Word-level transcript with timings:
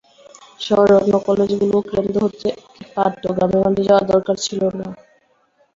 শহরের 0.59 0.99
অন্য 0.99 1.13
কলেজগুলোও 1.27 1.87
কেন্দ্র 1.89 2.17
হতে 2.25 2.49
পারত, 2.95 3.23
গ্রামে-গঞ্জে 3.35 3.83
যাওয়ার 3.87 4.05
দরকার 4.11 4.35
ছিল 4.45 4.61
না। 4.79 4.87